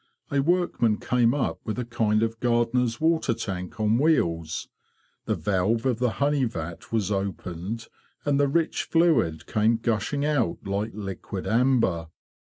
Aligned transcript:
A 0.31 0.39
workman 0.41 0.97
came 0.97 1.31
up 1.35 1.59
with 1.63 1.77
a 1.77 1.85
kind 1.85 2.23
of 2.23 2.39
gardener's 2.39 2.99
water 2.99 3.35
tank 3.35 3.79
on 3.79 3.99
wheels. 3.99 4.67
The 5.25 5.35
valve 5.35 5.85
of 5.85 5.99
the 5.99 6.13
honey 6.13 6.45
vat 6.45 6.91
was 6.91 7.11
opened, 7.11 7.87
and 8.25 8.39
the 8.39 8.47
rich 8.47 8.85
fluid 8.85 9.45
came 9.45 9.77
gushing 9.77 10.25
out 10.25 10.57
like 10.65 10.93
liquid 10.95 11.45
amber. 11.45 12.07